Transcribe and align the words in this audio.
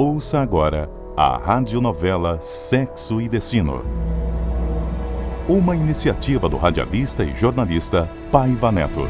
Ouça 0.00 0.38
agora 0.38 0.88
a 1.16 1.36
radionovela 1.38 2.38
Sexo 2.40 3.20
e 3.20 3.28
Destino. 3.28 3.84
Uma 5.48 5.74
iniciativa 5.74 6.48
do 6.48 6.56
radialista 6.56 7.24
e 7.24 7.34
jornalista 7.34 8.08
Paiva 8.30 8.70
Neto. 8.70 9.08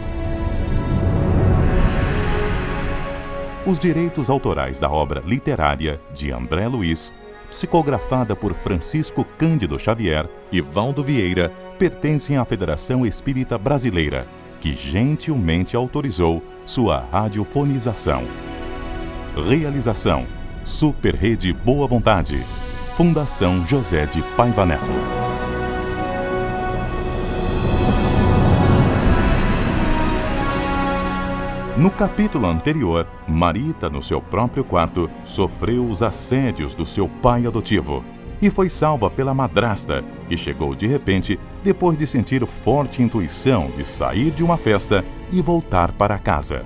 Os 3.66 3.78
direitos 3.78 4.30
autorais 4.30 4.80
da 4.80 4.90
obra 4.90 5.20
literária 5.26 6.00
de 6.14 6.32
André 6.32 6.66
Luiz, 6.66 7.12
psicografada 7.50 8.34
por 8.34 8.54
Francisco 8.54 9.26
Cândido 9.36 9.78
Xavier 9.78 10.26
e 10.50 10.62
Valdo 10.62 11.04
Vieira, 11.04 11.52
pertencem 11.78 12.38
à 12.38 12.46
Federação 12.46 13.04
Espírita 13.04 13.58
Brasileira, 13.58 14.26
que 14.58 14.74
gentilmente 14.74 15.76
autorizou 15.76 16.42
sua 16.64 17.04
radiofonização. 17.12 18.22
Realização: 19.46 20.37
Super 20.68 21.14
Rede 21.14 21.50
Boa 21.50 21.88
Vontade. 21.88 22.44
Fundação 22.94 23.66
José 23.66 24.04
de 24.04 24.20
Paiva 24.36 24.66
Neto. 24.66 24.92
No 31.76 31.90
capítulo 31.90 32.46
anterior, 32.46 33.08
Marita, 33.26 33.88
no 33.88 34.02
seu 34.02 34.20
próprio 34.20 34.62
quarto, 34.62 35.10
sofreu 35.24 35.88
os 35.88 36.02
assédios 36.02 36.74
do 36.74 36.84
seu 36.84 37.08
pai 37.08 37.46
adotivo 37.46 38.04
e 38.40 38.50
foi 38.50 38.68
salva 38.68 39.10
pela 39.10 39.32
madrasta, 39.32 40.04
que 40.28 40.36
chegou 40.36 40.74
de 40.74 40.86
repente 40.86 41.40
depois 41.64 41.96
de 41.96 42.06
sentir 42.06 42.46
forte 42.46 43.02
intuição 43.02 43.70
de 43.74 43.84
sair 43.84 44.30
de 44.30 44.44
uma 44.44 44.58
festa 44.58 45.02
e 45.32 45.40
voltar 45.40 45.92
para 45.92 46.18
casa. 46.18 46.62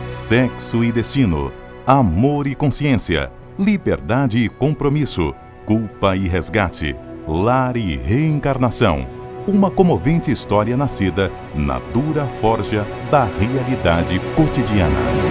Sexo 0.00 0.82
e 0.82 0.90
destino, 0.90 1.52
amor 1.86 2.46
e 2.46 2.54
consciência, 2.54 3.30
liberdade 3.58 4.38
e 4.38 4.48
compromisso, 4.48 5.34
culpa 5.66 6.16
e 6.16 6.26
resgate, 6.26 6.96
lar 7.28 7.76
e 7.76 7.98
reencarnação. 7.98 9.06
Uma 9.46 9.70
comovente 9.70 10.30
história 10.30 10.74
nascida 10.74 11.30
na 11.54 11.78
dura 11.92 12.26
forja 12.26 12.86
da 13.10 13.24
realidade 13.24 14.18
cotidiana. 14.34 15.29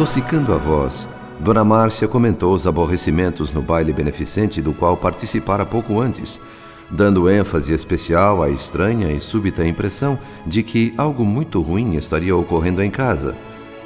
Adocicando 0.00 0.54
a 0.54 0.56
voz, 0.56 1.06
Dona 1.40 1.62
Márcia 1.62 2.08
comentou 2.08 2.54
os 2.54 2.66
aborrecimentos 2.66 3.52
no 3.52 3.60
baile 3.60 3.92
beneficente 3.92 4.62
do 4.62 4.72
qual 4.72 4.96
participara 4.96 5.66
pouco 5.66 6.00
antes, 6.00 6.40
dando 6.90 7.28
ênfase 7.28 7.74
especial 7.74 8.42
à 8.42 8.48
estranha 8.48 9.12
e 9.12 9.20
súbita 9.20 9.62
impressão 9.62 10.18
de 10.46 10.62
que 10.62 10.94
algo 10.96 11.22
muito 11.22 11.60
ruim 11.60 11.96
estaria 11.96 12.34
ocorrendo 12.34 12.82
em 12.82 12.90
casa, 12.90 13.36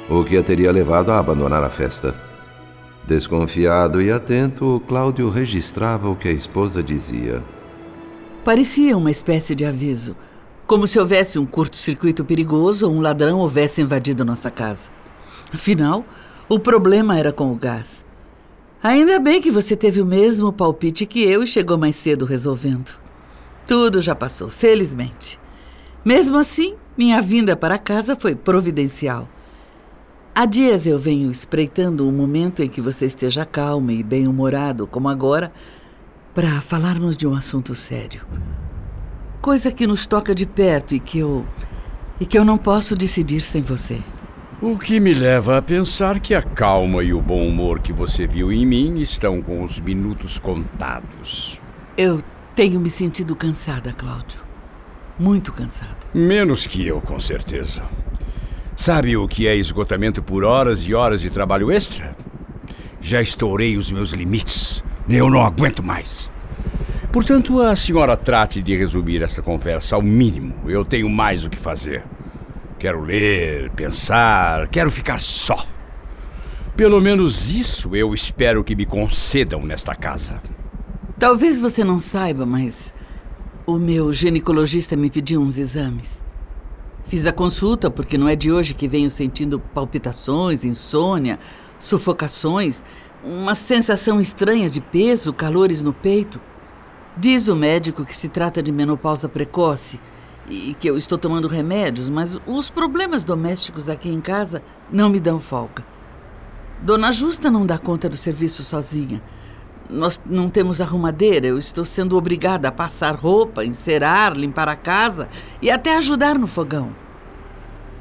o 0.09 0.23
que 0.23 0.37
a 0.37 0.41
teria 0.41 0.71
levado 0.71 1.11
a 1.11 1.19
abandonar 1.19 1.65
a 1.65 1.69
festa. 1.69 2.15
Desconfiado 3.05 4.01
e 4.01 4.09
atento, 4.09 4.81
Cláudio 4.87 5.29
registrava 5.29 6.09
o 6.09 6.15
que 6.15 6.29
a 6.29 6.31
esposa 6.31 6.81
dizia. 6.81 7.43
Parecia 8.41 8.95
uma 8.95 9.11
espécie 9.11 9.53
de 9.53 9.65
aviso, 9.65 10.15
como 10.65 10.87
se 10.87 10.97
houvesse 10.97 11.37
um 11.37 11.45
curto-circuito 11.45 12.23
perigoso 12.23 12.87
ou 12.87 12.95
um 12.95 13.01
ladrão 13.01 13.39
houvesse 13.39 13.81
invadido 13.81 14.23
nossa 14.23 14.49
casa. 14.49 14.95
Afinal, 15.53 16.05
o 16.47 16.59
problema 16.59 17.17
era 17.17 17.31
com 17.31 17.51
o 17.51 17.55
gás. 17.55 18.03
Ainda 18.83 19.19
bem 19.19 19.41
que 19.41 19.49
você 19.49 19.75
teve 19.75 20.01
o 20.01 20.05
mesmo 20.05 20.53
palpite 20.53 21.05
que 21.05 21.23
eu 21.23 21.41
e 21.41 21.47
chegou 21.47 21.77
mais 21.77 21.95
cedo 21.95 22.23
resolvendo. 22.23 22.93
Tudo 23.65 24.01
já 24.01 24.13
passou, 24.13 24.49
felizmente. 24.49 25.39
Mesmo 26.03 26.37
assim, 26.37 26.75
minha 26.95 27.19
vinda 27.19 27.55
para 27.55 27.79
casa 27.79 28.15
foi 28.15 28.35
providencial. 28.35 29.27
Há 30.35 30.45
dias 30.45 30.85
eu 30.85 30.99
venho 30.99 31.31
espreitando 31.31 32.07
o 32.07 32.11
momento 32.11 32.61
em 32.61 32.69
que 32.69 32.79
você 32.79 33.05
esteja 33.05 33.45
calmo 33.45 33.89
e 33.89 34.03
bem-humorado, 34.03 34.85
como 34.85 35.09
agora, 35.09 35.51
para 36.35 36.61
falarmos 36.61 37.17
de 37.17 37.25
um 37.25 37.33
assunto 37.33 37.73
sério. 37.73 38.21
Coisa 39.41 39.71
que 39.71 39.87
nos 39.87 40.05
toca 40.05 40.35
de 40.35 40.45
perto 40.45 40.93
e 40.93 40.99
que 40.99 41.19
eu. 41.19 41.45
e 42.19 42.25
que 42.25 42.37
eu 42.37 42.45
não 42.45 42.57
posso 42.57 42.95
decidir 42.95 43.41
sem 43.41 43.61
você. 43.61 43.99
O 44.67 44.79
que 44.79 44.99
me 44.99 45.13
leva 45.13 45.59
a 45.59 45.61
pensar 45.61 46.19
que 46.19 46.33
a 46.33 46.41
calma 46.41 47.03
e 47.03 47.13
o 47.13 47.21
bom 47.21 47.47
humor 47.47 47.79
que 47.79 47.93
você 47.93 48.25
viu 48.25 48.51
em 48.51 48.65
mim 48.65 48.99
estão 48.99 49.39
com 49.39 49.61
os 49.61 49.79
minutos 49.79 50.39
contados. 50.39 51.61
Eu 51.95 52.19
tenho 52.55 52.79
me 52.79 52.89
sentido 52.89 53.35
cansada, 53.35 53.93
Cláudio. 53.93 54.39
Muito 55.19 55.53
cansada. 55.53 55.95
Menos 56.11 56.65
que 56.65 56.83
eu, 56.83 56.99
com 56.99 57.19
certeza. 57.19 57.83
Sabe 58.75 59.15
o 59.15 59.27
que 59.27 59.47
é 59.47 59.55
esgotamento 59.55 60.23
por 60.23 60.43
horas 60.43 60.81
e 60.81 60.95
horas 60.95 61.21
de 61.21 61.29
trabalho 61.29 61.71
extra? 61.71 62.17
Já 62.99 63.21
estourei 63.21 63.77
os 63.77 63.91
meus 63.91 64.13
limites. 64.13 64.83
Eu 65.07 65.29
não 65.29 65.45
aguento 65.45 65.83
mais. 65.83 66.27
Portanto, 67.13 67.61
a 67.61 67.75
senhora 67.75 68.17
trate 68.17 68.63
de 68.63 68.75
resumir 68.75 69.21
essa 69.21 69.43
conversa 69.43 69.95
ao 69.95 70.01
mínimo. 70.01 70.55
Eu 70.65 70.83
tenho 70.83 71.07
mais 71.07 71.45
o 71.45 71.51
que 71.51 71.59
fazer. 71.59 72.03
Quero 72.77 73.01
ler, 73.01 73.71
pensar, 73.71 74.67
quero 74.67 74.91
ficar 74.91 75.21
só. 75.21 75.65
Pelo 76.75 76.99
menos 76.99 77.55
isso 77.55 77.95
eu 77.95 78.13
espero 78.13 78.63
que 78.63 78.75
me 78.75 78.85
concedam 78.85 79.63
nesta 79.63 79.95
casa. 79.95 80.41
Talvez 81.17 81.57
você 81.57 81.85
não 81.85 82.01
saiba, 82.01 82.45
mas 82.45 82.93
o 83.65 83.77
meu 83.77 84.11
ginecologista 84.11 84.95
me 84.97 85.09
pediu 85.09 85.39
uns 85.39 85.57
exames. 85.57 86.21
Fiz 87.07 87.25
a 87.25 87.31
consulta 87.31 87.89
porque 87.89 88.17
não 88.17 88.27
é 88.27 88.35
de 88.35 88.51
hoje 88.51 88.73
que 88.73 88.89
venho 88.89 89.09
sentindo 89.09 89.57
palpitações, 89.73 90.65
insônia, 90.65 91.39
sufocações, 91.79 92.83
uma 93.23 93.55
sensação 93.55 94.19
estranha 94.19 94.69
de 94.69 94.81
peso, 94.81 95.31
calores 95.31 95.81
no 95.81 95.93
peito. 95.93 96.41
Diz 97.15 97.47
o 97.47 97.55
médico 97.55 98.03
que 98.03 98.15
se 98.15 98.27
trata 98.27 98.61
de 98.61 98.71
menopausa 98.71 99.29
precoce 99.29 99.97
e 100.49 100.75
que 100.79 100.89
eu 100.89 100.97
estou 100.97 101.17
tomando 101.17 101.47
remédios, 101.47 102.09
mas 102.09 102.39
os 102.45 102.69
problemas 102.69 103.23
domésticos 103.23 103.89
aqui 103.89 104.09
em 104.09 104.21
casa 104.21 104.61
não 104.91 105.09
me 105.09 105.19
dão 105.19 105.39
folga. 105.39 105.83
Dona 106.81 107.11
Justa 107.11 107.49
não 107.49 107.65
dá 107.65 107.77
conta 107.77 108.07
do 108.07 108.17
serviço 108.17 108.63
sozinha. 108.63 109.21
Nós 109.89 110.19
não 110.25 110.49
temos 110.49 110.81
arrumadeira, 110.81 111.47
eu 111.47 111.57
estou 111.57 111.85
sendo 111.85 112.17
obrigada 112.17 112.67
a 112.67 112.71
passar 112.71 113.15
roupa, 113.15 113.63
encerar, 113.63 114.33
limpar 114.33 114.67
a 114.67 114.75
casa 114.75 115.27
e 115.61 115.69
até 115.69 115.95
ajudar 115.97 116.37
no 116.37 116.47
fogão. 116.47 116.89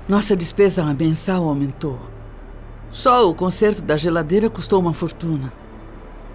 Nossa 0.09 0.37
despesa 0.37 0.83
mensal 0.95 1.47
aumentou. 1.47 1.99
Só 2.91 3.29
o 3.29 3.35
conserto 3.35 3.83
da 3.83 3.97
geladeira 3.97 4.49
custou 4.49 4.81
uma 4.81 4.93
fortuna. 4.93 5.53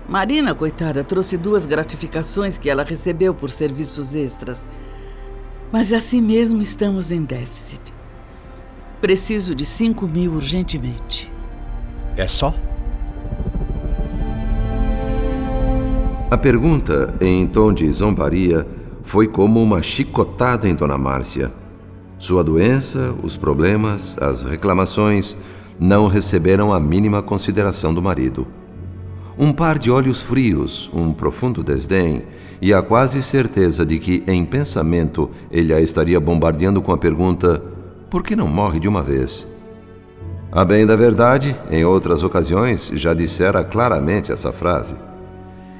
Marina, 0.07 0.55
coitada, 0.55 1.03
trouxe 1.03 1.37
duas 1.37 1.65
gratificações 1.65 2.57
que 2.57 2.69
ela 2.69 2.83
recebeu 2.83 3.33
por 3.33 3.51
serviços 3.51 4.15
extras 4.15 4.65
mas 5.71 5.93
assim 5.93 6.21
mesmo 6.21 6.61
estamos 6.61 7.11
em 7.11 7.23
déficit. 7.23 7.81
Preciso 9.01 9.55
de 9.55 9.65
5 9.65 10.07
mil 10.07 10.33
urgentemente. 10.33 11.31
É 12.17 12.27
só? 12.27 12.53
A 16.29 16.37
pergunta, 16.37 17.15
em 17.21 17.47
tom 17.47 17.73
de 17.73 17.91
zombaria, 17.91 18.67
foi 19.03 19.27
como 19.27 19.61
uma 19.61 19.81
chicotada 19.81 20.67
em 20.69 20.75
Dona 20.75 20.97
Márcia. 20.97 21.51
Sua 22.19 22.43
doença, 22.43 23.15
os 23.23 23.37
problemas, 23.37 24.17
as 24.19 24.43
reclamações 24.43 25.37
não 25.79 26.07
receberam 26.07 26.73
a 26.73 26.79
mínima 26.79 27.23
consideração 27.23 27.93
do 27.93 28.01
marido. 28.01 28.45
Um 29.41 29.53
par 29.53 29.79
de 29.79 29.89
olhos 29.89 30.21
frios, 30.21 30.91
um 30.93 31.13
profundo 31.13 31.63
desdém 31.63 32.23
e 32.61 32.73
a 32.73 32.81
quase 32.81 33.23
certeza 33.23 33.85
de 33.85 33.97
que, 33.97 34.21
em 34.27 34.43
pensamento, 34.43 35.29
ele 35.49 35.73
a 35.73 35.79
estaria 35.79 36.19
bombardeando 36.19 36.81
com 36.81 36.91
a 36.91 36.97
pergunta: 36.97 37.63
por 38.09 38.21
que 38.21 38.35
não 38.35 38.49
morre 38.49 38.81
de 38.81 38.87
uma 38.89 39.01
vez? 39.01 39.47
A 40.51 40.65
bem 40.65 40.85
da 40.85 40.97
verdade, 40.97 41.55
em 41.71 41.85
outras 41.85 42.21
ocasiões 42.21 42.91
já 42.95 43.13
dissera 43.13 43.63
claramente 43.63 44.29
essa 44.29 44.51
frase. 44.51 44.97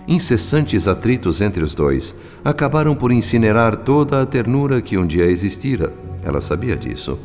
Incessantes 0.07 0.88
atritos 0.88 1.41
entre 1.41 1.62
os 1.62 1.75
dois 1.75 2.15
acabaram 2.45 2.95
por 2.95 3.12
incinerar 3.12 3.75
toda 3.75 4.21
a 4.21 4.25
ternura 4.25 4.81
que 4.81 4.97
um 4.97 5.05
dia 5.05 5.25
existira. 5.25 5.91
Ela 6.23 6.39
sabia 6.39 6.77
disso. 6.77 7.19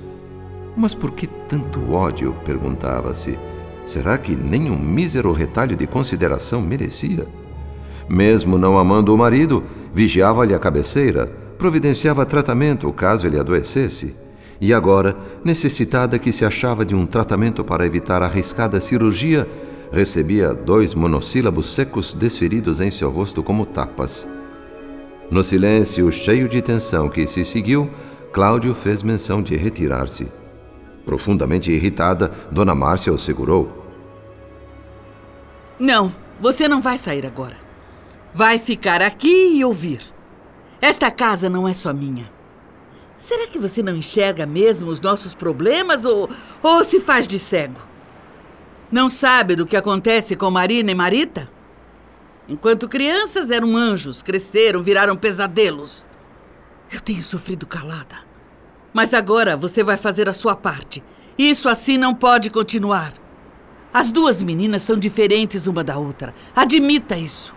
Mas 0.77 0.97
por 0.97 1.13
que 1.13 1.29
tanto 1.49 1.93
ódio? 1.93 2.35
perguntava-se. 2.45 3.39
Será 3.85 4.17
que 4.17 4.35
nem 4.35 4.71
um 4.71 4.79
mísero 4.79 5.33
retalho 5.33 5.77
de 5.77 5.87
consideração 5.87 6.63
merecia? 6.63 7.27
Mesmo 8.09 8.57
não 8.57 8.79
amando 8.79 9.15
o 9.15 9.19
marido, 9.19 9.63
vigiava-lhe 9.93 10.55
a 10.55 10.59
cabeceira, 10.59 11.27
providenciava 11.59 12.27
tratamento 12.27 12.93
caso 12.93 13.27
ele 13.27 13.39
adoecesse. 13.39 14.15
E 14.61 14.73
agora, 14.73 15.17
necessitada 15.45 16.19
que 16.19 16.33
se 16.33 16.45
achava 16.45 16.85
de 16.85 16.95
um 16.95 17.05
tratamento 17.05 17.63
para 17.63 17.85
evitar 17.85 18.23
arriscada 18.23 18.81
cirurgia, 18.81 19.47
recebia 19.93 20.55
dois 20.55 20.95
monossílabos 20.95 21.73
secos 21.75 22.15
desferidos 22.15 22.81
em 22.81 22.91
seu 22.91 23.11
rosto 23.11 23.43
como 23.43 23.67
tapas. 23.67 24.27
No 25.31 25.43
silêncio 25.43 26.11
cheio 26.13 26.49
de 26.49 26.61
tensão 26.63 27.09
que 27.09 27.27
se 27.27 27.45
seguiu, 27.45 27.89
Cláudio 28.33 28.75
fez 28.75 29.03
menção 29.03 29.43
de 29.43 29.57
retirar-se. 29.57 30.27
Profundamente 31.05 31.71
irritada, 31.71 32.33
Dona 32.51 32.75
Márcia 32.75 33.13
o 33.13 33.19
segurou. 33.19 33.85
Não, 35.79 36.13
você 36.41 36.67
não 36.67 36.81
vai 36.81 36.97
sair 36.99 37.27
agora. 37.27 37.57
Vai 38.33 38.59
ficar 38.59 39.03
aqui 39.03 39.57
e 39.57 39.65
ouvir. 39.65 40.01
Esta 40.81 41.11
casa 41.11 41.49
não 41.49 41.69
é 41.69 41.75
só 41.75 41.93
minha. 41.93 42.31
Será 43.17 43.47
que 43.47 43.59
você 43.59 43.83
não 43.83 43.97
enxerga 43.97 44.45
mesmo 44.45 44.91
os 44.91 45.01
nossos 45.01 45.35
problemas 45.35 46.05
ou, 46.05 46.29
ou 46.63 46.85
se 46.85 47.01
faz 47.01 47.27
de 47.27 47.39
cego? 47.39 47.81
Não 48.91 49.09
sabe 49.09 49.57
do 49.57 49.67
que 49.67 49.77
acontece 49.77 50.37
com 50.37 50.51
Marina 50.51 50.91
e 50.91 50.95
Marita? 50.95 51.49
Enquanto 52.49 52.89
crianças 52.89 53.51
eram 53.51 53.77
anjos, 53.77 54.23
cresceram, 54.23 54.83
viraram 54.83 55.17
pesadelos. 55.17 56.07
Eu 56.93 57.01
tenho 57.01 57.23
sofrido 57.23 57.67
calada. 57.67 58.17
Mas 58.95 59.13
agora 59.13 59.57
você 59.57 59.83
vai 59.83 59.97
fazer 59.97 60.29
a 60.29 60.33
sua 60.33 60.55
parte. 60.55 61.03
Isso 61.37 61.69
assim 61.69 61.99
não 61.99 62.15
pode 62.15 62.49
continuar. 62.49 63.13
As 63.93 64.09
duas 64.09 64.41
meninas 64.41 64.83
são 64.83 64.97
diferentes 64.97 65.67
uma 65.67 65.83
da 65.83 65.99
outra. 65.99 66.33
Admita 66.55 67.17
isso. 67.17 67.53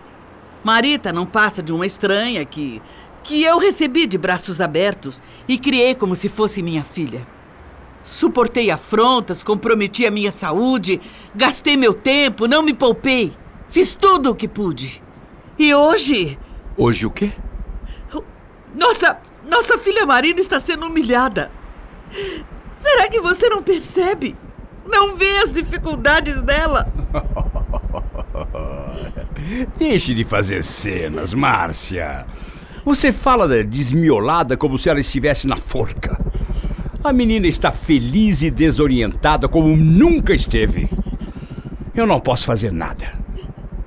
Marita 0.63 1.13
não 1.13 1.28
passa 1.28 1.62
de 1.62 1.72
uma 1.72 1.86
estranha 1.86 2.44
que. 2.44 2.81
que 3.24 3.44
eu 3.44 3.60
recebi 3.60 4.07
de 4.07 4.18
braços 4.18 4.60
abertos 4.60 5.22
e 5.48 5.60
criei 5.60 5.94
como 5.94 6.16
se 6.16 6.28
fosse 6.28 6.63
minha 6.63 6.84
filha. 6.84 7.25
Suportei 8.04 8.72
afrontas, 8.72 9.44
comprometi 9.44 10.07
a 10.07 10.12
minha 10.12 10.31
saúde, 10.31 11.00
gastei 11.36 11.78
meu 11.78 11.94
tempo, 11.94 12.48
não 12.48 12.63
me 12.63 12.74
poupei. 12.74 13.31
Fiz 13.69 13.94
tudo 13.94 14.31
o 14.31 14.36
que 14.36 14.48
pude. 14.48 15.04
E 15.60 15.74
hoje. 15.75 16.38
Hoje 16.75 17.06
o 17.06 17.12
quê? 17.12 17.31
Nossa, 18.74 19.18
nossa 19.49 19.77
filha 19.77 20.05
Marina 20.05 20.39
está 20.39 20.59
sendo 20.59 20.85
humilhada. 20.85 21.51
Será 22.81 23.09
que 23.09 23.19
você 23.19 23.49
não 23.49 23.63
percebe? 23.63 24.35
Não 24.85 25.15
vê 25.15 25.38
as 25.38 25.51
dificuldades 25.51 26.41
dela? 26.41 26.88
Deixe 29.77 30.13
de 30.13 30.23
fazer 30.23 30.63
cenas, 30.63 31.33
Márcia. 31.33 32.25
Você 32.85 33.11
fala 33.11 33.47
da 33.47 33.61
desmiolada 33.61 34.55
como 34.55 34.79
se 34.79 34.89
ela 34.89 34.99
estivesse 34.99 35.47
na 35.47 35.57
forca. 35.57 36.19
A 37.03 37.11
menina 37.11 37.47
está 37.47 37.71
feliz 37.71 38.41
e 38.41 38.49
desorientada 38.49 39.47
como 39.47 39.75
nunca 39.75 40.33
esteve. 40.33 40.89
Eu 41.94 42.05
não 42.05 42.19
posso 42.19 42.45
fazer 42.45 42.71
nada. 42.71 43.26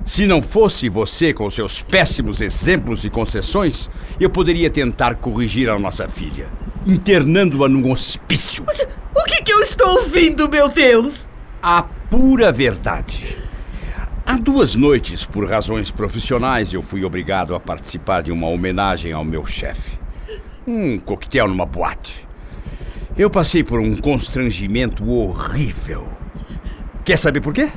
Se 0.04 0.26
não 0.26 0.40
fosse 0.40 0.88
você 0.88 1.32
com 1.32 1.50
seus 1.50 1.82
péssimos 1.82 2.40
exemplos 2.40 3.04
e 3.04 3.10
concessões, 3.10 3.90
eu 4.18 4.30
poderia 4.30 4.70
tentar 4.70 5.14
corrigir 5.16 5.68
a 5.68 5.78
nossa 5.78 6.08
filha, 6.08 6.48
internando-a 6.86 7.68
num 7.68 7.90
hospício. 7.90 8.64
Mas, 8.66 8.86
o 9.14 9.24
que, 9.24 9.42
que 9.42 9.52
eu 9.52 9.60
estou 9.60 10.00
ouvindo, 10.00 10.48
meu 10.48 10.68
Deus? 10.68 11.28
A 11.62 11.82
pura 11.82 12.50
verdade. 12.50 13.36
Há 14.24 14.36
duas 14.36 14.74
noites, 14.74 15.26
por 15.26 15.48
razões 15.48 15.90
profissionais, 15.90 16.72
eu 16.72 16.82
fui 16.82 17.04
obrigado 17.04 17.54
a 17.54 17.60
participar 17.60 18.22
de 18.22 18.32
uma 18.32 18.48
homenagem 18.48 19.12
ao 19.12 19.24
meu 19.24 19.44
chefe. 19.44 19.98
Um 20.66 20.98
coquetel 20.98 21.48
numa 21.48 21.66
boate. 21.66 22.26
Eu 23.16 23.28
passei 23.28 23.62
por 23.62 23.80
um 23.80 23.96
constrangimento 23.96 25.08
horrível. 25.10 26.06
Quer 27.04 27.18
saber 27.18 27.40
por 27.40 27.52
quê? 27.52 27.70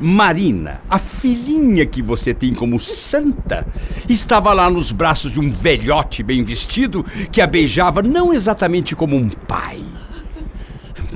Marina, 0.00 0.80
a 0.88 0.98
filhinha 0.98 1.84
que 1.86 2.02
você 2.02 2.32
tem 2.32 2.54
como 2.54 2.78
santa, 2.78 3.66
estava 4.08 4.52
lá 4.52 4.70
nos 4.70 4.92
braços 4.92 5.32
de 5.32 5.40
um 5.40 5.50
velhote 5.50 6.22
bem 6.22 6.42
vestido 6.42 7.04
que 7.32 7.40
a 7.40 7.46
beijava 7.46 8.02
não 8.02 8.32
exatamente 8.32 8.94
como 8.94 9.16
um 9.16 9.28
pai. 9.28 9.82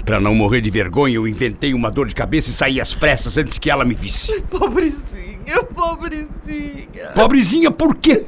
Para 0.05 0.21
não 0.21 0.35
morrer 0.35 0.61
de 0.61 0.71
vergonha, 0.71 1.15
eu 1.15 1.29
inventei 1.29 1.75
uma 1.75 1.91
dor 1.91 2.09
de 2.09 2.15
cabeça 2.15 2.51
e 2.51 2.53
saí 2.53 2.81
às 2.81 2.93
pressas 2.93 3.39
antes 3.39 3.59
que 3.59 3.71
ela 3.71 3.85
me 3.85 3.95
visse. 3.95 4.43
Pobrezinha, 4.51 5.63
pobrezinha. 5.75 7.09
Pobrezinha 7.15 7.71
por 7.71 7.95
quê? 7.97 8.25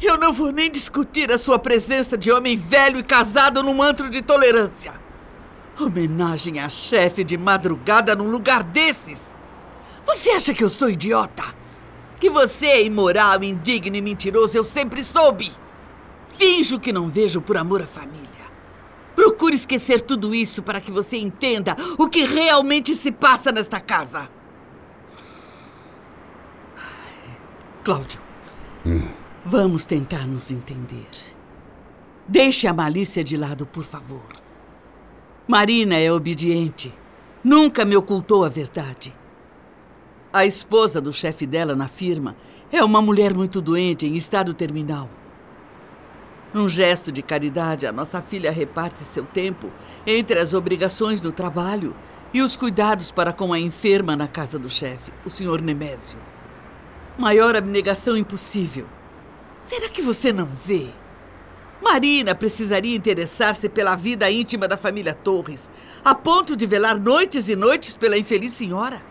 Eu 0.00 0.18
não 0.18 0.32
vou 0.32 0.52
nem 0.52 0.70
discutir 0.70 1.32
a 1.32 1.38
sua 1.38 1.58
presença 1.58 2.16
de 2.18 2.30
homem 2.30 2.56
velho 2.56 2.98
e 2.98 3.02
casado 3.02 3.62
num 3.62 3.82
antro 3.82 4.10
de 4.10 4.20
tolerância. 4.20 5.05
Homenagem 5.78 6.58
a 6.58 6.70
chefe 6.70 7.22
de 7.22 7.36
madrugada 7.36 8.16
num 8.16 8.30
lugar 8.30 8.62
desses? 8.62 9.34
Você 10.06 10.30
acha 10.30 10.54
que 10.54 10.64
eu 10.64 10.70
sou 10.70 10.88
idiota? 10.88 11.42
Que 12.18 12.30
você 12.30 12.66
é 12.66 12.84
imoral, 12.84 13.44
indigno 13.44 13.94
e 13.94 14.00
mentiroso, 14.00 14.56
eu 14.56 14.64
sempre 14.64 15.04
soube. 15.04 15.52
Finjo 16.38 16.80
que 16.80 16.92
não 16.92 17.10
vejo 17.10 17.42
por 17.42 17.58
amor 17.58 17.82
à 17.82 17.86
família. 17.86 18.26
Procure 19.14 19.54
esquecer 19.54 20.00
tudo 20.00 20.34
isso 20.34 20.62
para 20.62 20.80
que 20.80 20.90
você 20.90 21.18
entenda 21.18 21.76
o 21.98 22.08
que 22.08 22.24
realmente 22.24 22.94
se 22.94 23.12
passa 23.12 23.52
nesta 23.52 23.78
casa. 23.78 24.30
Cláudio, 27.84 28.20
hum. 28.84 29.08
vamos 29.44 29.84
tentar 29.84 30.26
nos 30.26 30.50
entender. 30.50 31.06
Deixe 32.26 32.66
a 32.66 32.72
malícia 32.72 33.22
de 33.22 33.36
lado, 33.36 33.64
por 33.66 33.84
favor. 33.84 34.45
Marina 35.48 35.94
é 35.94 36.10
obediente. 36.10 36.92
Nunca 37.44 37.84
me 37.84 37.96
ocultou 37.96 38.44
a 38.44 38.48
verdade. 38.48 39.14
A 40.32 40.44
esposa 40.44 41.00
do 41.00 41.12
chefe 41.12 41.46
dela 41.46 41.76
na 41.76 41.86
firma 41.86 42.34
é 42.72 42.82
uma 42.82 43.00
mulher 43.00 43.32
muito 43.32 43.60
doente, 43.60 44.08
em 44.08 44.16
estado 44.16 44.52
terminal. 44.52 45.08
Num 46.52 46.68
gesto 46.68 47.12
de 47.12 47.22
caridade, 47.22 47.86
a 47.86 47.92
nossa 47.92 48.20
filha 48.20 48.50
reparte 48.50 49.04
seu 49.04 49.24
tempo 49.24 49.70
entre 50.04 50.40
as 50.40 50.52
obrigações 50.52 51.20
do 51.20 51.30
trabalho 51.30 51.94
e 52.34 52.42
os 52.42 52.56
cuidados 52.56 53.12
para 53.12 53.32
com 53.32 53.52
a 53.52 53.60
enferma 53.60 54.16
na 54.16 54.26
casa 54.26 54.58
do 54.58 54.68
chefe, 54.68 55.12
o 55.24 55.30
senhor 55.30 55.62
Nemésio. 55.62 56.18
Maior 57.16 57.54
abnegação 57.54 58.16
impossível. 58.16 58.86
Será 59.60 59.88
que 59.88 60.02
você 60.02 60.32
não 60.32 60.46
vê? 60.46 60.88
Marina 61.80 62.34
precisaria 62.34 62.96
interessar-se 62.96 63.68
pela 63.68 63.94
vida 63.94 64.30
íntima 64.30 64.66
da 64.66 64.76
família 64.76 65.14
Torres, 65.14 65.70
a 66.04 66.14
ponto 66.14 66.56
de 66.56 66.66
velar 66.66 66.98
noites 66.98 67.48
e 67.48 67.56
noites 67.56 67.96
pela 67.96 68.16
infeliz 68.16 68.52
senhora? 68.52 69.02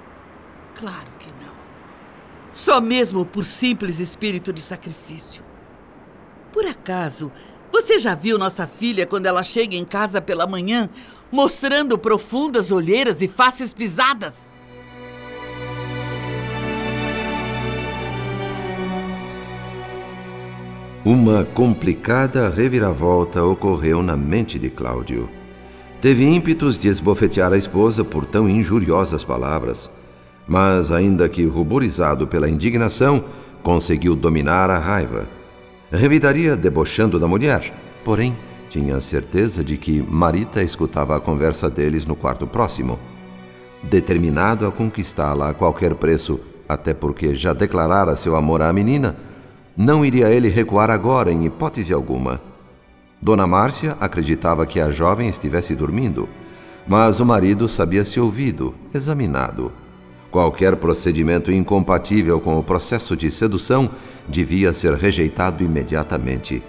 Claro 0.75 1.07
que 1.19 1.27
não. 1.43 1.53
Só 2.51 2.81
mesmo 2.81 3.25
por 3.25 3.45
simples 3.45 3.99
espírito 3.99 4.51
de 4.51 4.61
sacrifício. 4.61 5.43
Por 6.51 6.65
acaso, 6.65 7.31
você 7.71 7.99
já 7.99 8.15
viu 8.15 8.37
nossa 8.37 8.65
filha 8.65 9.05
quando 9.05 9.25
ela 9.25 9.43
chega 9.43 9.75
em 9.75 9.85
casa 9.85 10.21
pela 10.21 10.47
manhã, 10.47 10.89
mostrando 11.31 11.97
profundas 11.97 12.71
olheiras 12.71 13.21
e 13.21 13.27
faces 13.27 13.73
pisadas? 13.73 14.54
Uma 21.05 21.43
complicada 21.43 22.49
reviravolta 22.49 23.43
ocorreu 23.43 24.01
na 24.01 24.17
mente 24.17 24.57
de 24.57 24.71
Cláudio. 24.71 25.29
Teve 26.01 26.25
ímpetos 26.25 26.79
de 26.79 26.87
esbofetear 26.87 27.53
a 27.53 27.57
esposa 27.57 28.03
por 28.03 28.25
tão 28.25 28.49
injuriosas 28.49 29.23
palavras, 29.23 29.91
mas, 30.47 30.91
ainda 30.91 31.29
que 31.29 31.45
ruborizado 31.45 32.25
pela 32.25 32.49
indignação, 32.49 33.23
conseguiu 33.61 34.15
dominar 34.15 34.71
a 34.71 34.79
raiva. 34.79 35.27
Revidaria 35.91 36.55
debochando 36.55 37.19
da 37.19 37.27
mulher, 37.27 37.71
porém, 38.03 38.35
tinha 38.67 38.99
certeza 38.99 39.63
de 39.63 39.77
que 39.77 40.01
Marita 40.01 40.63
escutava 40.63 41.15
a 41.15 41.19
conversa 41.19 41.69
deles 41.69 42.07
no 42.07 42.15
quarto 42.15 42.47
próximo. 42.47 42.97
Determinado 43.83 44.65
a 44.65 44.71
conquistá-la 44.71 45.51
a 45.51 45.53
qualquer 45.53 45.93
preço, 45.93 46.39
até 46.67 46.95
porque 46.95 47.35
já 47.35 47.53
declarara 47.53 48.15
seu 48.15 48.35
amor 48.35 48.63
à 48.63 48.73
menina, 48.73 49.15
não 49.77 50.05
iria 50.05 50.29
ele 50.29 50.47
recuar 50.47 50.89
agora, 50.89 51.31
em 51.31 51.45
hipótese 51.45 51.93
alguma. 51.93 52.41
Dona 53.21 53.45
Márcia 53.45 53.97
acreditava 53.99 54.65
que 54.65 54.79
a 54.79 54.91
jovem 54.91 55.27
estivesse 55.27 55.75
dormindo, 55.75 56.29
Mas 56.87 57.19
o 57.19 57.25
marido 57.25 57.67
sabia-se 57.67 58.19
ouvido, 58.19 58.75
examinado. 58.93 59.71
Qualquer 60.29 60.75
procedimento 60.75 61.51
incompatível 61.51 62.39
com 62.39 62.59
o 62.59 62.63
processo 62.63 63.17
de 63.17 63.31
sedução 63.31 63.89
devia 64.27 64.71
ser 64.71 64.93
rejeitado 64.93 65.63
imediatamente. 65.63 66.61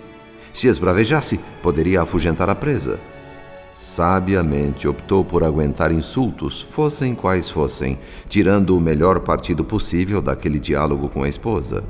Se 0.54 0.68
esbravejasse, 0.68 1.38
poderia 1.62 2.00
afugentar 2.00 2.48
a 2.48 2.54
presa. 2.54 2.98
Sabiamente 3.74 4.88
optou 4.88 5.22
por 5.22 5.44
aguentar 5.44 5.92
insultos, 5.92 6.62
fossem 6.62 7.14
quais 7.14 7.50
fossem, 7.50 7.98
tirando 8.26 8.74
o 8.74 8.80
melhor 8.80 9.20
partido 9.20 9.62
possível 9.62 10.22
daquele 10.22 10.58
diálogo 10.58 11.10
com 11.10 11.24
a 11.24 11.28
esposa. 11.28 11.84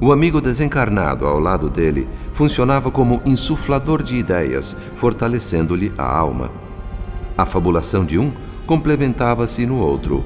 O 0.00 0.12
amigo 0.12 0.40
desencarnado 0.40 1.26
ao 1.26 1.38
lado 1.38 1.70
dele 1.70 2.08
funcionava 2.32 2.90
como 2.90 3.22
insuflador 3.24 4.02
de 4.02 4.16
ideias, 4.16 4.76
fortalecendo-lhe 4.94 5.92
a 5.96 6.04
alma. 6.04 6.50
A 7.36 7.46
fabulação 7.46 8.04
de 8.04 8.18
um 8.18 8.32
complementava-se 8.66 9.66
no 9.66 9.78
outro. 9.78 10.24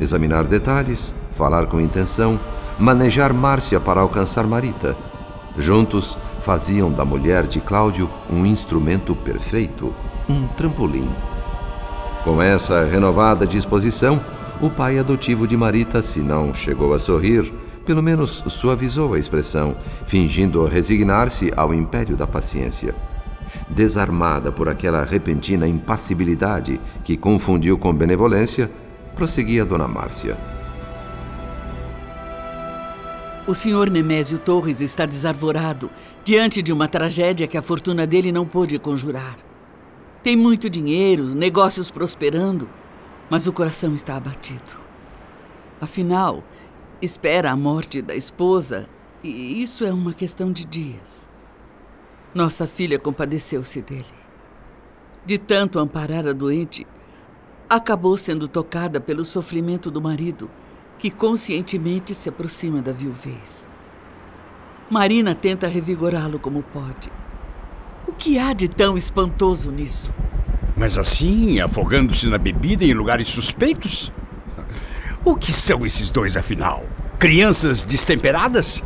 Examinar 0.00 0.44
detalhes, 0.44 1.14
falar 1.32 1.66
com 1.66 1.80
intenção, 1.80 2.40
manejar 2.78 3.32
Márcia 3.32 3.78
para 3.78 4.00
alcançar 4.00 4.46
Marita. 4.46 4.96
Juntos 5.56 6.16
faziam 6.38 6.90
da 6.90 7.04
mulher 7.04 7.46
de 7.46 7.60
Cláudio 7.60 8.08
um 8.30 8.46
instrumento 8.46 9.14
perfeito, 9.14 9.94
um 10.28 10.46
trampolim. 10.48 11.10
Com 12.24 12.40
essa 12.40 12.84
renovada 12.84 13.46
disposição, 13.46 14.20
o 14.60 14.68
pai 14.68 14.98
adotivo 14.98 15.46
de 15.46 15.56
Marita, 15.56 16.02
se 16.02 16.20
não 16.20 16.54
chegou 16.54 16.92
a 16.94 16.98
sorrir, 16.98 17.52
pelo 17.90 18.04
menos 18.04 18.44
suavizou 18.46 19.14
a 19.14 19.18
expressão, 19.18 19.76
fingindo 20.06 20.64
resignar-se 20.64 21.50
ao 21.56 21.74
império 21.74 22.16
da 22.16 22.24
paciência. 22.24 22.94
Desarmada 23.68 24.52
por 24.52 24.68
aquela 24.68 25.04
repentina 25.04 25.66
impassibilidade 25.66 26.80
que 27.02 27.16
confundiu 27.16 27.76
com 27.76 27.92
benevolência, 27.92 28.70
prosseguia 29.16 29.64
Dona 29.64 29.88
Márcia. 29.88 30.38
O 33.44 33.56
senhor 33.56 33.90
Nemésio 33.90 34.38
Torres 34.38 34.80
está 34.80 35.04
desarvorado 35.04 35.90
diante 36.24 36.62
de 36.62 36.72
uma 36.72 36.86
tragédia 36.86 37.48
que 37.48 37.58
a 37.58 37.62
fortuna 37.62 38.06
dele 38.06 38.30
não 38.30 38.46
pôde 38.46 38.78
conjurar. 38.78 39.36
Tem 40.22 40.36
muito 40.36 40.70
dinheiro, 40.70 41.24
negócios 41.24 41.90
prosperando, 41.90 42.68
mas 43.28 43.48
o 43.48 43.52
coração 43.52 43.92
está 43.96 44.14
abatido. 44.14 44.78
Afinal, 45.80 46.44
espera 47.02 47.50
a 47.50 47.56
morte 47.56 48.02
da 48.02 48.14
esposa 48.14 48.86
e 49.22 49.62
isso 49.62 49.84
é 49.84 49.92
uma 49.92 50.12
questão 50.12 50.52
de 50.52 50.64
dias. 50.64 51.28
Nossa 52.34 52.66
filha 52.66 52.98
compadeceu-se 52.98 53.80
dele. 53.82 54.04
De 55.24 55.38
tanto 55.38 55.78
amparar 55.78 56.26
a 56.26 56.32
doente, 56.32 56.86
acabou 57.68 58.16
sendo 58.16 58.48
tocada 58.48 59.00
pelo 59.00 59.24
sofrimento 59.24 59.90
do 59.90 60.00
marido, 60.00 60.50
que 60.98 61.10
conscientemente 61.10 62.14
se 62.14 62.28
aproxima 62.28 62.80
da 62.82 62.92
viuvez. 62.92 63.66
Marina 64.90 65.34
tenta 65.34 65.68
revigorá-lo 65.68 66.38
como 66.38 66.62
pode. 66.62 67.10
O 68.06 68.12
que 68.12 68.38
há 68.38 68.52
de 68.52 68.68
tão 68.68 68.96
espantoso 68.96 69.70
nisso? 69.70 70.12
Mas 70.76 70.98
assim, 70.98 71.60
afogando-se 71.60 72.26
na 72.26 72.38
bebida 72.38 72.84
em 72.84 72.92
lugares 72.92 73.28
suspeitos? 73.28 74.12
O 75.24 75.36
que 75.36 75.52
são 75.52 75.84
esses 75.84 76.10
dois, 76.10 76.36
afinal? 76.36 76.84
Crianças 77.20 77.82
destemperadas? 77.82 78.82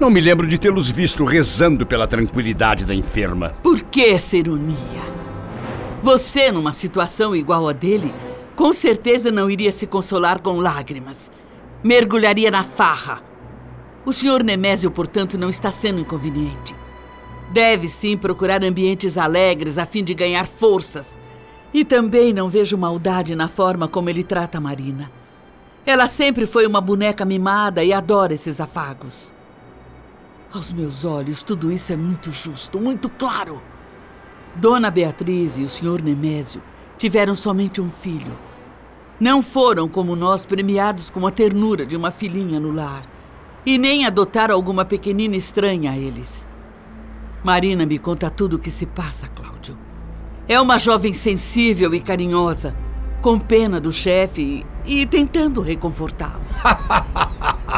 Não 0.00 0.10
me 0.10 0.20
lembro 0.20 0.44
de 0.44 0.58
tê-los 0.58 0.88
visto 0.88 1.24
rezando 1.24 1.86
pela 1.86 2.04
tranquilidade 2.04 2.84
da 2.84 2.92
enferma. 2.92 3.50
Por 3.62 3.80
que 3.80 4.06
essa 4.06 4.36
ironia? 4.36 5.04
Você, 6.02 6.50
numa 6.50 6.72
situação 6.72 7.36
igual 7.36 7.68
a 7.68 7.72
dele, 7.72 8.12
com 8.56 8.72
certeza 8.72 9.30
não 9.30 9.48
iria 9.48 9.70
se 9.70 9.86
consolar 9.86 10.40
com 10.40 10.56
lágrimas. 10.56 11.30
Mergulharia 11.80 12.50
na 12.50 12.64
farra. 12.64 13.22
O 14.04 14.12
senhor 14.12 14.42
Nemésio, 14.42 14.90
portanto, 14.90 15.38
não 15.38 15.48
está 15.48 15.70
sendo 15.70 16.00
inconveniente. 16.00 16.74
Deve 17.52 17.88
sim 17.88 18.16
procurar 18.16 18.64
ambientes 18.64 19.16
alegres 19.16 19.78
a 19.78 19.86
fim 19.86 20.02
de 20.02 20.12
ganhar 20.12 20.48
forças. 20.48 21.16
E 21.72 21.84
também 21.84 22.32
não 22.32 22.48
vejo 22.48 22.76
maldade 22.76 23.36
na 23.36 23.46
forma 23.46 23.86
como 23.86 24.10
ele 24.10 24.24
trata 24.24 24.58
a 24.58 24.60
Marina. 24.60 25.17
Ela 25.88 26.06
sempre 26.06 26.44
foi 26.44 26.66
uma 26.66 26.82
boneca 26.82 27.24
mimada 27.24 27.82
e 27.82 27.94
adora 27.94 28.34
esses 28.34 28.60
afagos. 28.60 29.32
Aos 30.52 30.70
meus 30.70 31.02
olhos, 31.02 31.42
tudo 31.42 31.72
isso 31.72 31.90
é 31.90 31.96
muito 31.96 32.30
justo, 32.30 32.78
muito 32.78 33.08
claro. 33.08 33.62
Dona 34.54 34.90
Beatriz 34.90 35.58
e 35.58 35.62
o 35.62 35.68
senhor 35.70 36.02
Nemésio 36.02 36.60
tiveram 36.98 37.34
somente 37.34 37.80
um 37.80 37.88
filho. 37.88 38.36
Não 39.18 39.42
foram, 39.42 39.88
como 39.88 40.14
nós, 40.14 40.44
premiados 40.44 41.08
com 41.08 41.26
a 41.26 41.30
ternura 41.30 41.86
de 41.86 41.96
uma 41.96 42.10
filhinha 42.10 42.60
no 42.60 42.70
lar. 42.70 43.04
E 43.64 43.78
nem 43.78 44.04
adotaram 44.04 44.54
alguma 44.54 44.84
pequenina 44.84 45.36
estranha 45.36 45.92
a 45.92 45.96
eles. 45.96 46.46
Marina 47.42 47.86
me 47.86 47.98
conta 47.98 48.28
tudo 48.28 48.56
o 48.56 48.58
que 48.58 48.70
se 48.70 48.84
passa, 48.84 49.26
Cláudio. 49.28 49.74
É 50.46 50.60
uma 50.60 50.78
jovem 50.78 51.14
sensível 51.14 51.94
e 51.94 52.00
carinhosa 52.00 52.76
com 53.22 53.38
pena 53.38 53.80
do 53.80 53.90
chefe 53.90 54.66
e 54.88 55.06
tentando 55.06 55.60
reconfortá-lo. 55.60 56.40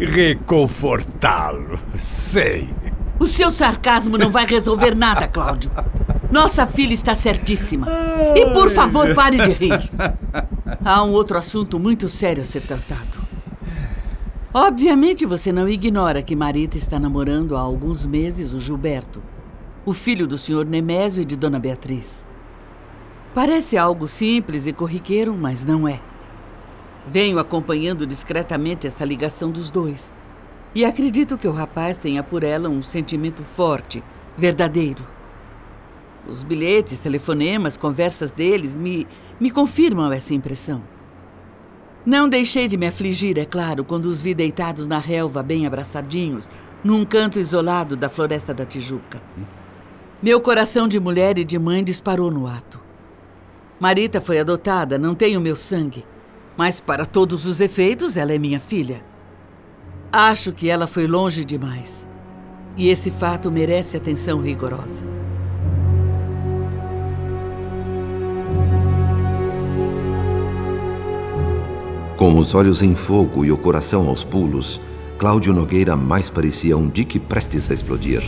Reconfortá-lo, 0.00 1.78
sei. 1.96 2.68
O 3.20 3.26
seu 3.26 3.50
sarcasmo 3.50 4.16
não 4.16 4.30
vai 4.30 4.46
resolver 4.46 4.94
nada, 4.94 5.28
Cláudio. 5.28 5.70
Nossa 6.30 6.66
filha 6.66 6.94
está 6.94 7.14
certíssima. 7.14 7.86
E 8.34 8.46
por 8.52 8.70
favor, 8.70 9.14
pare 9.14 9.36
de 9.36 9.52
rir. 9.52 9.90
Há 10.84 11.04
um 11.04 11.12
outro 11.12 11.36
assunto 11.36 11.78
muito 11.78 12.08
sério 12.08 12.42
a 12.42 12.46
ser 12.46 12.62
tratado. 12.62 13.18
Obviamente 14.52 15.26
você 15.26 15.52
não 15.52 15.68
ignora 15.68 16.22
que 16.22 16.34
Marita 16.34 16.76
está 16.76 16.98
namorando 16.98 17.56
há 17.56 17.60
alguns 17.60 18.06
meses 18.06 18.54
o 18.54 18.60
Gilberto, 18.60 19.22
o 19.84 19.92
filho 19.92 20.26
do 20.26 20.38
senhor 20.38 20.64
Nemésio 20.64 21.22
e 21.22 21.24
de 21.24 21.36
Dona 21.36 21.58
Beatriz. 21.58 22.24
Parece 23.34 23.76
algo 23.76 24.08
simples 24.08 24.66
e 24.66 24.72
corriqueiro, 24.72 25.34
mas 25.34 25.64
não 25.64 25.86
é. 25.86 26.00
Venho 27.06 27.38
acompanhando 27.38 28.06
discretamente 28.06 28.86
essa 28.86 29.04
ligação 29.04 29.50
dos 29.50 29.70
dois. 29.70 30.12
E 30.74 30.84
acredito 30.84 31.38
que 31.38 31.48
o 31.48 31.52
rapaz 31.52 31.98
tenha 31.98 32.22
por 32.22 32.42
ela 32.42 32.68
um 32.68 32.82
sentimento 32.82 33.42
forte, 33.42 34.02
verdadeiro. 34.36 35.04
Os 36.28 36.42
bilhetes, 36.42 37.00
telefonemas, 37.00 37.76
conversas 37.76 38.30
deles 38.30 38.74
me, 38.74 39.06
me 39.40 39.50
confirmam 39.50 40.12
essa 40.12 40.34
impressão. 40.34 40.82
Não 42.04 42.28
deixei 42.28 42.68
de 42.68 42.76
me 42.76 42.86
afligir, 42.86 43.38
é 43.38 43.44
claro, 43.44 43.84
quando 43.84 44.06
os 44.06 44.20
vi 44.20 44.34
deitados 44.34 44.86
na 44.86 44.98
relva, 44.98 45.42
bem 45.42 45.66
abraçadinhos, 45.66 46.50
num 46.82 47.04
canto 47.04 47.38
isolado 47.38 47.96
da 47.96 48.08
floresta 48.08 48.54
da 48.54 48.64
Tijuca. 48.64 49.20
Meu 50.22 50.40
coração 50.40 50.88
de 50.88 50.98
mulher 50.98 51.38
e 51.38 51.44
de 51.44 51.58
mãe 51.58 51.82
disparou 51.82 52.30
no 52.30 52.46
ato. 52.46 52.87
Marita 53.80 54.20
foi 54.20 54.40
adotada, 54.40 54.98
não 54.98 55.14
tem 55.14 55.36
o 55.36 55.40
meu 55.40 55.54
sangue. 55.54 56.04
Mas, 56.56 56.80
para 56.80 57.06
todos 57.06 57.46
os 57.46 57.60
efeitos, 57.60 58.16
ela 58.16 58.32
é 58.32 58.38
minha 58.38 58.58
filha. 58.58 59.02
Acho 60.12 60.52
que 60.52 60.68
ela 60.68 60.86
foi 60.86 61.06
longe 61.06 61.44
demais. 61.44 62.04
E 62.76 62.88
esse 62.88 63.10
fato 63.10 63.50
merece 63.50 63.96
atenção 63.96 64.40
rigorosa. 64.40 65.04
Com 72.16 72.36
os 72.36 72.52
olhos 72.52 72.82
em 72.82 72.96
fogo 72.96 73.44
e 73.44 73.52
o 73.52 73.56
coração 73.56 74.08
aos 74.08 74.24
pulos, 74.24 74.80
Cláudio 75.18 75.52
Nogueira 75.52 75.96
mais 75.96 76.28
parecia 76.28 76.76
um 76.76 76.90
dique 76.90 77.20
prestes 77.20 77.70
a 77.70 77.74
explodir. 77.74 78.22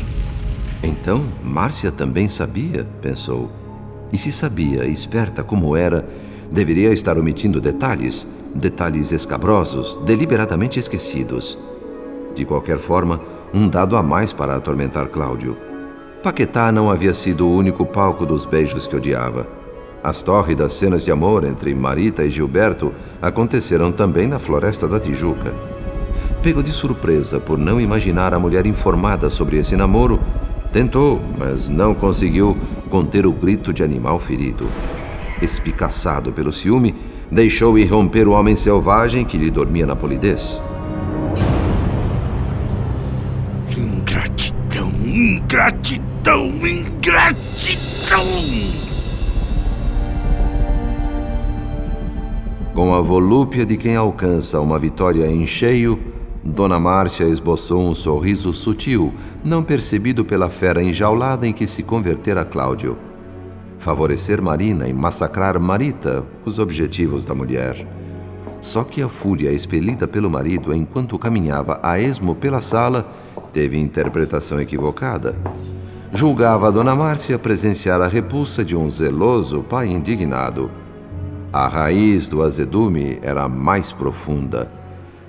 Então, 0.80 1.26
Márcia 1.42 1.90
também 1.90 2.28
sabia, 2.28 2.87
pensou. 3.02 3.60
E 4.12 4.19
se 4.19 4.33
sabia, 4.33 4.85
esperta 4.87 5.43
como 5.43 5.76
era, 5.76 6.07
deveria 6.50 6.93
estar 6.93 7.17
omitindo 7.17 7.61
detalhes, 7.61 8.26
detalhes 8.55 9.12
escabrosos, 9.12 9.99
deliberadamente 10.05 10.79
esquecidos. 10.79 11.57
De 12.35 12.45
qualquer 12.45 12.79
forma, 12.79 13.21
um 13.52 13.69
dado 13.69 13.97
a 13.97 14.02
mais 14.02 14.33
para 14.33 14.57
atormentar 14.57 15.09
Cláudio. 15.09 15.57
Paquetá 16.23 16.71
não 16.71 16.90
havia 16.90 17.14
sido 17.14 17.47
o 17.47 17.57
único 17.57 17.87
palco 17.87 18.26
dos 18.26 18.45
beijos 18.45 18.87
que 18.87 18.97
odiava. 18.97 19.47
As 20.02 20.23
tórridas 20.23 20.73
cenas 20.73 21.05
de 21.05 21.11
amor 21.11 21.45
entre 21.45 21.75
Marita 21.75 22.25
e 22.25 22.31
Gilberto 22.31 22.93
aconteceram 23.21 23.93
também 23.93 24.26
na 24.26 24.38
floresta 24.38 24.88
da 24.88 24.99
Tijuca. 24.99 25.55
Pego 26.43 26.62
de 26.62 26.73
surpresa 26.73 27.38
por 27.38 27.59
não 27.59 27.81
imaginar 27.81 28.33
a 28.33 28.38
mulher 28.38 28.67
informada 28.67 29.29
sobre 29.29 29.59
esse 29.59 29.76
namoro, 29.76 30.19
Tentou, 30.72 31.20
mas 31.36 31.68
não 31.68 31.94
conseguiu 31.94 32.56
conter 32.88 33.26
o 33.26 33.32
grito 33.32 33.72
de 33.72 33.82
animal 33.82 34.18
ferido. 34.18 34.68
Espicaçado 35.42 36.32
pelo 36.32 36.52
ciúme, 36.52 36.94
deixou 37.30 37.78
irromper 37.78 38.28
o 38.28 38.32
homem 38.32 38.54
selvagem 38.54 39.24
que 39.24 39.36
lhe 39.36 39.50
dormia 39.50 39.86
na 39.86 39.96
polidez. 39.96 40.62
Ingratidão, 43.76 44.92
ingratidão, 45.06 46.46
ingratidão! 46.66 48.24
Com 52.74 52.94
a 52.94 53.00
volúpia 53.00 53.66
de 53.66 53.76
quem 53.76 53.96
alcança 53.96 54.60
uma 54.60 54.78
vitória 54.78 55.26
em 55.26 55.46
cheio, 55.46 55.98
Dona 56.42 56.80
Márcia 56.80 57.25
esboçou 57.26 57.87
um 57.87 57.94
sorriso 57.94 58.50
sutil, 58.54 59.12
não 59.44 59.62
percebido 59.62 60.25
pela 60.25 60.49
fera 60.49 60.82
enjaulada 60.82 61.47
em 61.47 61.52
que 61.52 61.66
se 61.66 61.82
convertera 61.82 62.47
Cláudio. 62.47 62.97
Favorecer 63.78 64.40
Marina 64.40 64.88
e 64.88 64.92
massacrar 64.92 65.61
Marita, 65.61 66.25
os 66.44 66.59
objetivos 66.59 67.26
da 67.26 67.35
mulher. 67.35 67.87
Só 68.62 68.85
que 68.85 69.02
a 69.02 69.09
fúria 69.09 69.52
expelida 69.52 70.09
pelo 70.09 70.30
marido 70.30 70.75
enquanto 70.75 71.18
caminhava 71.18 71.78
a 71.82 72.00
esmo 72.00 72.35
pela 72.35 72.62
sala 72.62 73.06
teve 73.52 73.78
interpretação 73.78 74.59
equivocada. 74.59 75.37
Julgava 76.11 76.68
a 76.68 76.70
Dona 76.70 76.94
Márcia 76.94 77.38
presenciar 77.38 78.00
a 78.00 78.09
repulsa 78.09 78.64
de 78.64 78.75
um 78.75 78.90
zeloso 78.90 79.62
pai 79.62 79.88
indignado. 79.88 80.70
A 81.52 81.68
raiz 81.68 82.28
do 82.28 82.42
azedume 82.42 83.18
era 83.23 83.47
mais 83.47 83.92
profunda 83.92 84.79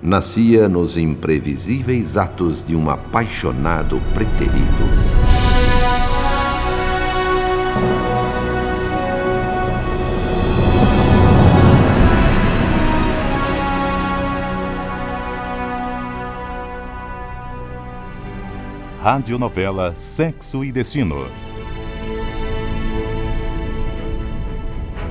nascia 0.02 0.68
nos 0.68 0.98
imprevisíveis 0.98 2.18
atos 2.18 2.64
de 2.64 2.76
um 2.76 2.90
apaixonado 2.90 4.02
preterido. 4.14 5.12
Radionovela 19.04 19.96
Sexo 19.96 20.64
e 20.64 20.72
Destino. 20.72 21.26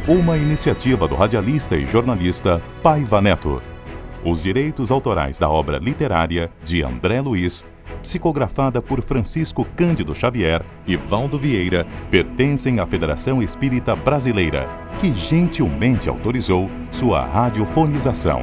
Uma 0.07 0.37
iniciativa 0.37 1.07
do 1.07 1.15
radialista 1.15 1.77
e 1.77 1.87
jornalista 1.87 2.63
Paiva 2.83 3.21
Neto. 3.21 3.61
Os 4.25 4.43
direitos 4.43 4.91
autorais 4.91 5.39
da 5.39 5.49
obra 5.49 5.79
literária 5.79 6.51
de 6.63 6.83
André 6.83 7.21
Luiz, 7.23 7.65
psicografada 8.03 8.83
por 8.83 9.03
Francisco 9.03 9.65
Cândido 9.77 10.15
Xavier 10.15 10.63
e 10.87 10.95
Valdo 10.95 11.39
Vieira, 11.39 11.87
pertencem 12.11 12.81
à 12.81 12.87
Federação 12.87 13.43
Espírita 13.43 13.97
Brasileira, 13.97 14.69
que 15.01 15.13
gentilmente 15.15 16.09
autorizou 16.09 16.71
sua 16.91 17.25
radiofonização. 17.25 18.43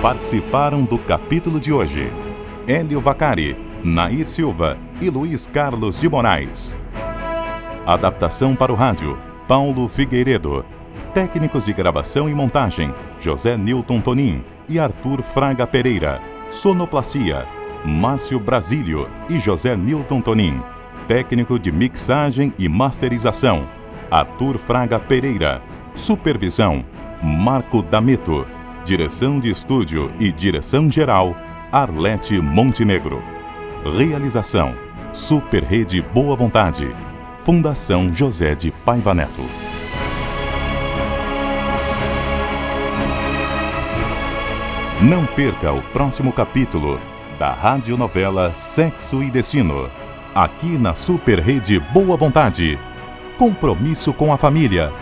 Participaram 0.00 0.84
do 0.84 0.98
capítulo 0.98 1.58
de 1.58 1.72
hoje 1.72 2.10
Hélio 2.66 3.00
Vacari, 3.00 3.56
Nair 3.82 4.28
Silva 4.28 4.78
e 5.00 5.10
Luiz 5.10 5.48
Carlos 5.48 5.98
de 6.00 6.08
Moraes. 6.08 6.76
Adaptação 7.84 8.54
para 8.54 8.72
o 8.72 8.76
rádio: 8.76 9.18
Paulo 9.48 9.88
Figueiredo. 9.88 10.64
Técnicos 11.14 11.66
de 11.66 11.74
gravação 11.74 12.28
e 12.28 12.34
montagem: 12.34 12.92
José 13.20 13.56
Newton 13.56 14.00
Tonin 14.00 14.42
e 14.66 14.78
Arthur 14.78 15.22
Fraga 15.22 15.66
Pereira. 15.66 16.18
Sonoplastia: 16.50 17.44
Márcio 17.84 18.40
Brasílio 18.40 19.08
e 19.28 19.38
José 19.38 19.76
Newton 19.76 20.22
Tonin. 20.22 20.62
Técnico 21.06 21.58
de 21.58 21.70
mixagem 21.70 22.52
e 22.58 22.66
masterização: 22.66 23.68
Arthur 24.10 24.56
Fraga 24.56 24.98
Pereira. 24.98 25.60
Supervisão: 25.94 26.82
Marco 27.22 27.82
Dameto. 27.82 28.46
Direção 28.82 29.38
de 29.38 29.50
estúdio 29.50 30.10
e 30.18 30.32
direção 30.32 30.90
geral: 30.90 31.36
Arlete 31.70 32.40
Montenegro. 32.40 33.22
Realização: 33.98 34.72
Super 35.12 35.62
Rede 35.62 36.00
Boa 36.00 36.34
Vontade. 36.36 36.90
Fundação 37.40 38.14
José 38.14 38.54
de 38.54 38.70
Paiva 38.70 39.12
Neto. 39.12 39.61
Não 45.02 45.26
perca 45.26 45.72
o 45.72 45.82
próximo 45.82 46.32
capítulo 46.32 47.00
da 47.36 47.52
radionovela 47.52 48.52
Sexo 48.54 49.20
e 49.20 49.32
Destino, 49.32 49.90
aqui 50.32 50.78
na 50.78 50.94
Super 50.94 51.40
Rede 51.40 51.80
Boa 51.80 52.16
Vontade. 52.16 52.78
Compromisso 53.36 54.14
com 54.14 54.32
a 54.32 54.36
família. 54.36 54.92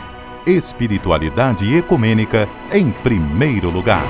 Espiritualidade 0.46 1.76
ecumênica 1.76 2.48
em 2.72 2.90
primeiro 2.90 3.68
lugar. 3.68 4.02